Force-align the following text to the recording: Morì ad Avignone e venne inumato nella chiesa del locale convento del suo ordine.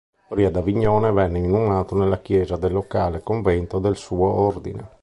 Morì 0.29 0.45
ad 0.45 0.55
Avignone 0.55 1.09
e 1.09 1.11
venne 1.11 1.37
inumato 1.37 1.95
nella 1.95 2.17
chiesa 2.21 2.55
del 2.57 2.71
locale 2.73 3.21
convento 3.21 3.77
del 3.77 3.97
suo 3.97 4.31
ordine. 4.33 4.89